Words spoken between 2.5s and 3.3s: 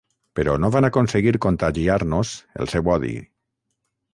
el seu odi.